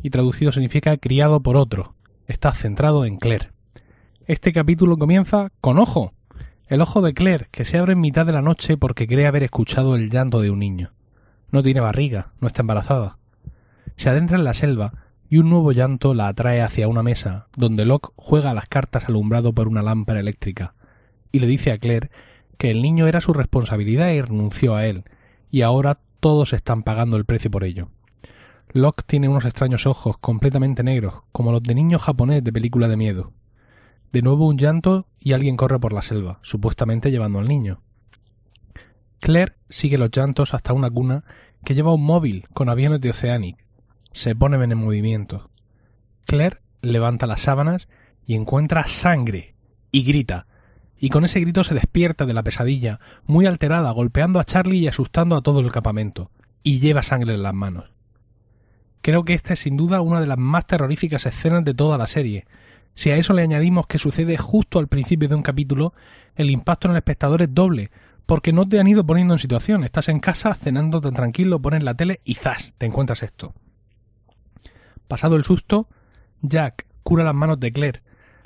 [0.02, 1.96] y traducido significa criado por otro.
[2.28, 3.52] Está centrado en Claire.
[4.26, 6.14] Este capítulo comienza con ojo,
[6.68, 9.44] el ojo de Claire, que se abre en mitad de la noche porque cree haber
[9.44, 10.92] escuchado el llanto de un niño.
[11.52, 13.18] No tiene barriga, no está embarazada.
[13.96, 14.94] Se adentra en la selva
[15.30, 19.10] y un nuevo llanto la atrae hacia una mesa, donde Locke juega a las cartas
[19.10, 20.74] alumbrado por una lámpara eléctrica,
[21.32, 22.10] y le dice a Claire
[22.58, 25.04] que el niño era su responsabilidad y renunció a él,
[25.52, 27.90] y ahora todos están pagando el precio por ello.
[28.72, 32.98] Locke tiene unos extraños ojos completamente negros, como los de niño japonés de película de
[32.98, 33.34] miedo.
[34.12, 37.82] De nuevo un llanto y alguien corre por la selva, supuestamente llevando al niño.
[39.20, 41.24] Claire sigue los llantos hasta una cuna
[41.64, 43.58] que lleva un móvil con aviones de Oceanic.
[44.12, 45.50] Se pone en movimiento.
[46.26, 47.90] Claire levanta las sábanas
[48.26, 49.56] y encuentra sangre
[49.92, 50.46] y grita
[51.00, 54.88] y con ese grito se despierta de la pesadilla, muy alterada, golpeando a Charlie y
[54.88, 56.30] asustando a todo el campamento,
[56.62, 57.90] y lleva sangre en las manos.
[59.02, 62.08] Creo que esta es sin duda una de las más terroríficas escenas de toda la
[62.08, 62.46] serie.
[62.94, 65.94] Si a eso le añadimos que sucede justo al principio de un capítulo,
[66.36, 67.92] el impacto en el espectador es doble,
[68.26, 69.84] porque no te han ido poniendo en situación.
[69.84, 72.74] Estás en casa cenando tan tranquilo, pones la tele y ¡zas!
[72.78, 73.54] te encuentras esto.
[75.08, 75.88] Pasado el susto,
[76.42, 78.02] Jack cura las manos de Claire,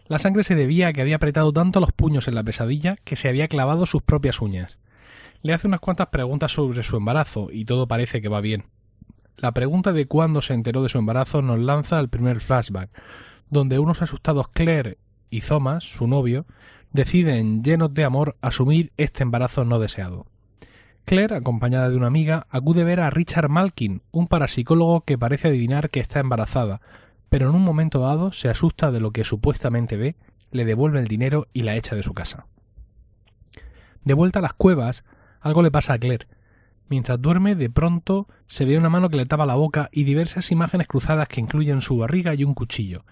[0.08, 3.16] la sangre se debía a que había apretado tanto los puños en la pesadilla que
[3.16, 4.78] se había clavado sus propias uñas.
[5.42, 8.66] Le hace unas cuantas preguntas sobre su embarazo y todo parece que va bien.
[9.38, 12.90] La pregunta de cuándo se enteró de su embarazo nos lanza al primer flashback,
[13.50, 14.98] donde unos asustados Claire
[15.30, 16.46] y Thomas, su novio,
[16.92, 20.28] deciden, llenos de amor, asumir este embarazo no deseado.
[21.06, 25.50] Claire, acompañada de una amiga, acude a ver a Richard Malkin, un parapsicólogo que parece
[25.50, 26.80] adivinar que está embarazada,
[27.30, 30.16] pero en un momento dado se asusta de lo que supuestamente ve,
[30.52, 32.46] le devuelve el dinero y la echa de su casa.
[34.04, 35.04] De vuelta a las cuevas,
[35.42, 36.28] algo le pasa a Claire.
[36.94, 40.52] Mientras duerme, de pronto se ve una mano que le tapa la boca y diversas
[40.52, 43.04] imágenes cruzadas que incluyen su barriga y un cuchillo.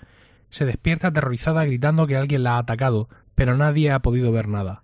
[0.51, 4.83] Se despierta aterrorizada gritando que alguien la ha atacado, pero nadie ha podido ver nada.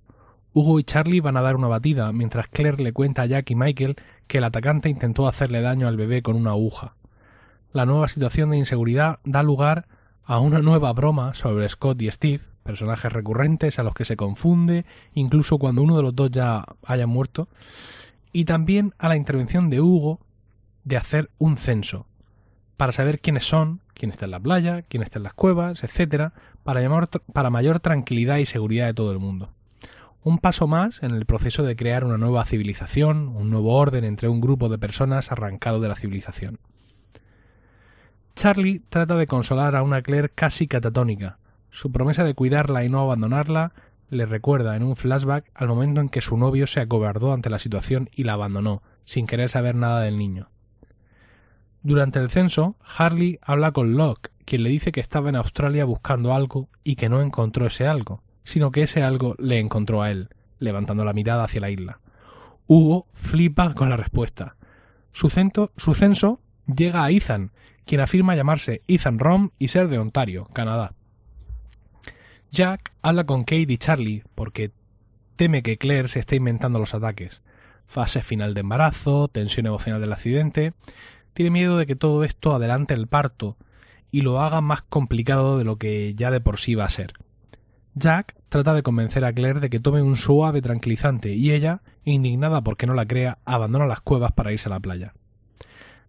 [0.53, 3.55] Hugo y Charlie van a dar una batida, mientras Claire le cuenta a Jack y
[3.55, 6.95] Michael que el atacante intentó hacerle daño al bebé con una aguja
[7.77, 9.87] la nueva situación de inseguridad da lugar
[10.23, 14.83] a una nueva broma sobre Scott y Steve, personajes recurrentes a los que se confunde,
[15.13, 17.49] incluso cuando uno de los dos ya haya muerto,
[18.31, 20.19] y también a la intervención de Hugo
[20.83, 22.07] de hacer un censo,
[22.77, 26.33] para saber quiénes son, quién está en la playa, quién está en las cuevas, etcétera,
[26.63, 29.51] para, llamar, para mayor tranquilidad y seguridad de todo el mundo.
[30.23, 34.27] Un paso más en el proceso de crear una nueva civilización, un nuevo orden entre
[34.27, 36.59] un grupo de personas arrancado de la civilización.
[38.35, 41.39] Charlie trata de consolar a una Claire casi catatónica.
[41.71, 43.73] Su promesa de cuidarla y no abandonarla
[44.09, 47.59] le recuerda en un flashback al momento en que su novio se acobardó ante la
[47.59, 50.49] situación y la abandonó, sin querer saber nada del niño.
[51.83, 56.33] Durante el censo, Harley habla con Locke, quien le dice que estaba en Australia buscando
[56.33, 60.29] algo y que no encontró ese algo, sino que ese algo le encontró a él,
[60.59, 61.99] levantando la mirada hacia la isla.
[62.65, 64.55] Hugo flipa con la respuesta.
[65.11, 67.51] Su, censo llega a Ethan,
[67.85, 70.93] quien afirma llamarse Ethan Rom y ser de Ontario, Canadá.
[72.51, 74.71] Jack habla con Kate y Charlie porque
[75.35, 77.41] teme que Claire se esté inventando los ataques.
[77.87, 80.73] Fase final de embarazo, tensión emocional del accidente.
[81.33, 83.57] Tiene miedo de que todo esto adelante el parto
[84.11, 87.13] y lo haga más complicado de lo que ya de por sí va a ser.
[87.95, 92.61] Jack trata de convencer a Claire de que tome un suave tranquilizante y ella, indignada
[92.61, 95.13] porque no la crea, abandona las cuevas para irse a la playa.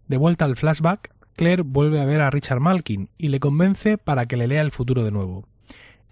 [0.07, 4.27] De vuelta al flashback, Claire vuelve a ver a Richard Malkin y le convence para
[4.27, 5.46] que le lea el futuro de nuevo.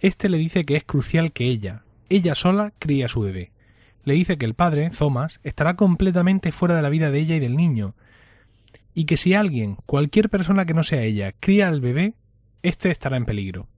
[0.00, 3.52] Este le dice que es crucial que ella, ella sola, críe a su bebé.
[4.04, 7.40] Le dice que el padre, Thomas, estará completamente fuera de la vida de ella y
[7.40, 7.94] del niño,
[8.94, 12.14] y que si alguien, cualquier persona que no sea ella, cría al bebé,
[12.62, 13.68] éste estará en peligro.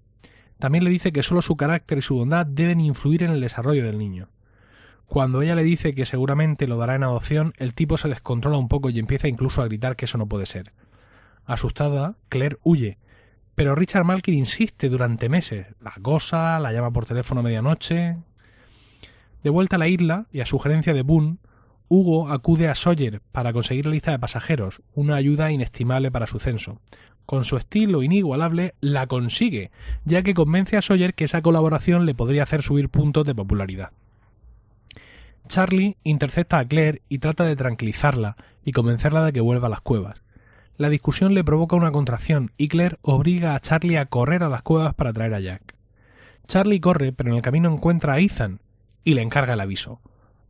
[0.58, 3.84] También le dice que solo su carácter y su bondad deben influir en el desarrollo
[3.84, 4.28] del niño.
[5.06, 8.68] Cuando ella le dice que seguramente lo dará en adopción, el tipo se descontrola un
[8.68, 10.72] poco y empieza incluso a gritar que eso no puede ser.
[11.46, 12.98] Asustada, Claire huye,
[13.58, 15.66] pero Richard Malkin insiste durante meses.
[15.80, 18.16] La acosa, la llama por teléfono a medianoche.
[19.42, 21.38] De vuelta a la isla y a sugerencia de Boone,
[21.88, 26.38] Hugo acude a Sawyer para conseguir la lista de pasajeros, una ayuda inestimable para su
[26.38, 26.80] censo.
[27.26, 29.72] Con su estilo inigualable, la consigue,
[30.04, 33.90] ya que convence a Sawyer que esa colaboración le podría hacer subir puntos de popularidad.
[35.48, 39.80] Charlie intercepta a Claire y trata de tranquilizarla y convencerla de que vuelva a las
[39.80, 40.22] cuevas.
[40.78, 44.62] La discusión le provoca una contracción y Claire obliga a Charlie a correr a las
[44.62, 45.74] cuevas para traer a Jack.
[46.46, 48.60] Charlie corre, pero en el camino encuentra a Ethan
[49.02, 50.00] y le encarga el aviso.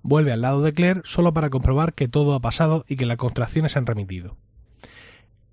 [0.03, 3.17] Vuelve al lado de Claire solo para comprobar que todo ha pasado y que las
[3.17, 4.37] contracciones se han remitido.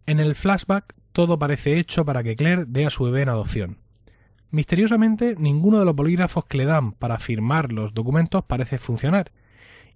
[0.05, 3.77] En el flashback todo parece hecho para que Claire dé a su bebé en adopción.
[4.51, 9.31] Misteriosamente, ninguno de los bolígrafos que le dan para firmar los documentos parece funcionar,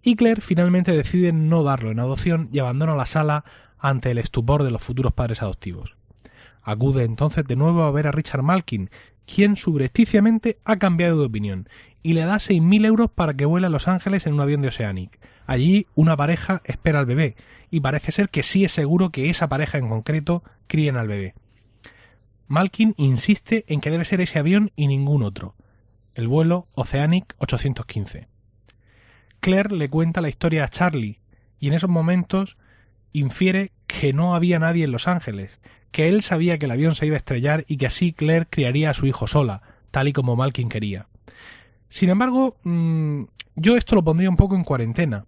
[0.02, 3.44] y Claire finalmente decide no darlo en adopción y abandona la sala
[3.80, 5.96] ante el estupor de los futuros padres adoptivos.
[6.62, 8.90] Acude entonces de nuevo a ver a Richard Malkin,
[9.26, 11.70] quien subrepticiamente ha cambiado de opinión
[12.02, 14.70] y le da 6.000 euros para que vuele a Los Ángeles en un avión de
[14.70, 15.20] Oceanic.
[15.46, 17.36] Allí una pareja espera al bebé
[17.72, 21.34] y parece ser que sí es seguro que esa pareja en concreto críen al bebé.
[22.48, 25.54] Malkin insiste en que debe ser ese avión y ningún otro.
[26.16, 28.28] El vuelo Oceanic 815.
[29.40, 31.20] Claire le cuenta la historia a Charlie
[31.60, 32.58] y en esos momentos
[33.14, 35.60] infiere que no había nadie en Los Ángeles,
[35.92, 38.92] que él sabía que el avión se iba a estrellar y que así Claire criaría
[38.92, 41.08] a su hijo sola, tal y como Malkin quería.
[41.90, 43.24] Sin embargo, mm,
[43.56, 45.26] yo esto lo pondría un poco en cuarentena,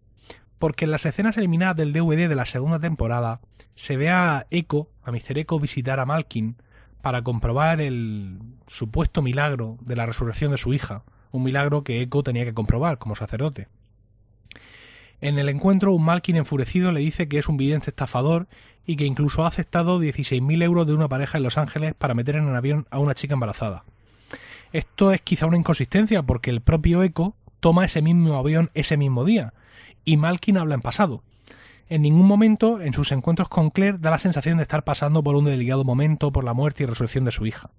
[0.60, 3.42] porque en las escenas eliminadas del DVD de la segunda temporada
[3.74, 5.40] se ve a Echo, a Mr.
[5.40, 6.58] Echo, visitar a Malkin
[7.02, 12.22] para comprobar el supuesto milagro de la resurrección de su hija, un milagro que Echo
[12.22, 13.70] tenía que comprobar como sacerdote.
[15.22, 18.48] En el encuentro, un Malkin enfurecido le dice que es un vidente estafador
[18.88, 22.36] y que incluso ha aceptado 16.000 euros de una pareja en Los Ángeles para meter
[22.36, 23.84] en el avión a una chica embarazada.
[24.74, 29.24] Esto es quizá una inconsistencia porque el propio Eco toma ese mismo avión ese mismo
[29.24, 29.54] día
[30.06, 31.22] y Malkin habla en pasado.
[31.88, 35.36] En ningún momento en sus encuentros con Claire da la sensación de estar pasando por
[35.36, 37.70] un delicado momento por la muerte y resurrección de su hija.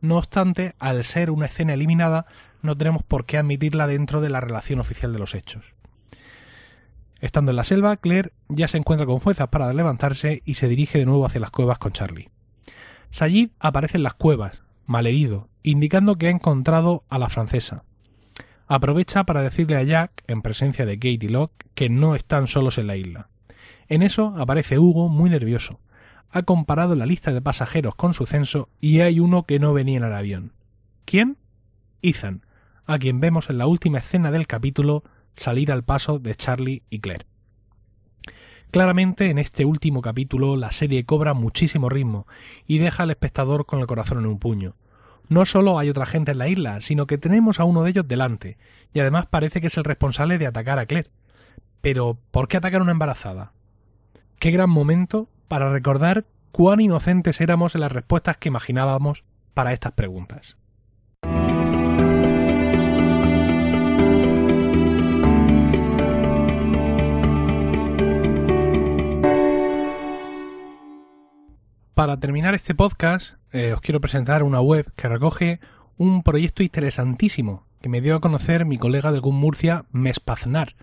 [0.00, 2.26] No obstante, al ser una escena eliminada,
[2.60, 5.74] no tenemos por qué admitirla dentro de la relación oficial de los hechos.
[7.22, 10.98] Estando en la selva, Claire ya se encuentra con fuerzas para levantarse y se dirige
[10.98, 12.28] de nuevo hacia las cuevas con Charlie.
[13.10, 17.84] Sayid aparece en las cuevas, malherido, indicando que ha encontrado a la francesa.
[18.66, 22.76] Aprovecha para decirle a Jack, en presencia de Kate y Locke, que no están solos
[22.78, 23.28] en la isla.
[23.86, 25.78] En eso aparece Hugo muy nervioso.
[26.28, 29.98] Ha comparado la lista de pasajeros con su censo y hay uno que no venía
[29.98, 30.52] en el avión.
[31.04, 31.36] ¿Quién?
[32.02, 32.44] Ethan,
[32.84, 37.00] a quien vemos en la última escena del capítulo salir al paso de Charlie y
[37.00, 37.26] Claire.
[38.70, 42.26] Claramente en este último capítulo la serie cobra muchísimo ritmo
[42.66, 44.76] y deja al espectador con el corazón en un puño.
[45.28, 48.08] No solo hay otra gente en la isla, sino que tenemos a uno de ellos
[48.08, 48.56] delante,
[48.92, 51.10] y además parece que es el responsable de atacar a Claire.
[51.80, 53.52] Pero, ¿por qué atacar a una embarazada?
[54.38, 59.92] Qué gran momento para recordar cuán inocentes éramos en las respuestas que imaginábamos para estas
[59.92, 60.56] preguntas.
[72.02, 75.60] Para terminar este podcast, eh, os quiero presentar una web que recoge
[75.96, 80.74] un proyecto interesantísimo que me dio a conocer mi colega de Gun Murcia, Mespaznar.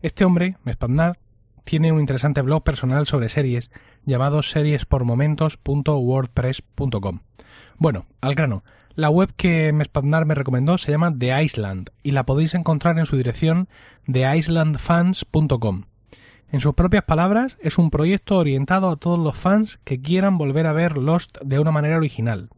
[0.00, 1.18] Este hombre, Mespaznar,
[1.64, 3.70] tiene un interesante blog personal sobre series
[4.06, 7.20] llamado seriespormomentos.wordpress.com.
[7.76, 8.64] Bueno, al grano.
[8.94, 13.04] La web que Mespaznar me recomendó se llama The Island y la podéis encontrar en
[13.04, 13.68] su dirección
[14.10, 15.84] theislandfans.com.
[16.52, 20.66] En sus propias palabras, es un proyecto orientado a todos los fans que quieran volver
[20.66, 22.50] a ver Lost de una manera original.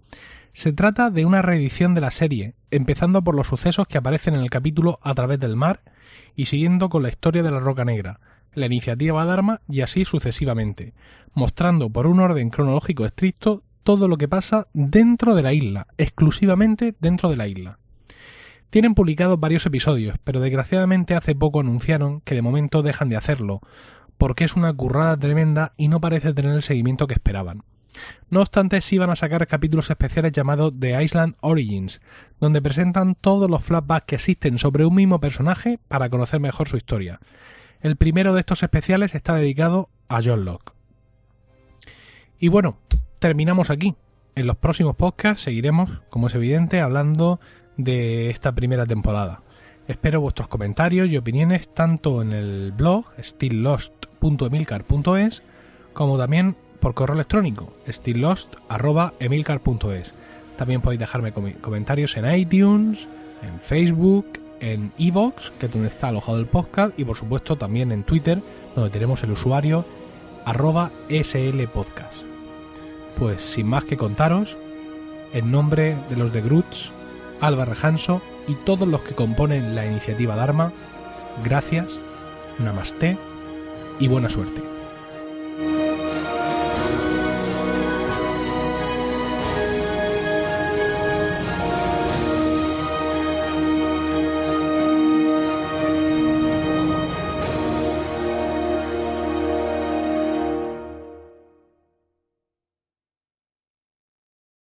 [0.52, 4.40] Se trata de una reedición de la serie, empezando por los sucesos que aparecen en
[4.40, 5.80] el capítulo A través del mar
[6.35, 8.18] y siguiendo con la historia de la Roca Negra,
[8.52, 10.92] la iniciativa Dharma y así sucesivamente,
[11.33, 16.96] mostrando por un orden cronológico estricto todo lo que pasa dentro de la isla, exclusivamente
[16.98, 17.78] dentro de la isla.
[18.75, 23.61] Tienen publicados varios episodios, pero desgraciadamente hace poco anunciaron que de momento dejan de hacerlo,
[24.18, 27.62] porque es una currada tremenda y no parece tener el seguimiento que esperaban.
[28.31, 32.01] No obstante, sí van a sacar capítulos especiales llamados The Island Origins,
[32.41, 36.77] donde presentan todos los flashbacks que existen sobre un mismo personaje para conocer mejor su
[36.77, 37.20] historia.
[37.81, 40.72] El primero de estos especiales está dedicado a John Locke.
[42.41, 42.79] Y bueno,
[43.20, 43.95] terminamos aquí.
[44.35, 47.39] En los próximos podcasts seguiremos, como es evidente, hablando
[47.77, 49.43] de esta primera temporada.
[49.87, 55.43] Espero vuestros comentarios y opiniones tanto en el blog stilllost.emilcar.es
[55.93, 60.14] como también por correo electrónico stilllost.emilcar.es.
[60.57, 63.09] También podéis dejarme comentarios en iTunes,
[63.43, 67.93] en Facebook, en Evox, que es donde está alojado el podcast, y por supuesto también
[67.93, 68.41] en Twitter,
[68.75, 69.85] donde tenemos el usuario
[70.45, 72.22] arroba slpodcast.
[73.18, 74.57] Pues sin más que contaros,
[75.33, 76.93] en nombre de los de Groots,
[77.41, 80.72] Álvaro Hanso y todos los que componen la iniciativa Dharma,
[81.45, 81.99] gracias,
[82.59, 83.16] namaste
[83.99, 84.74] y buena suerte.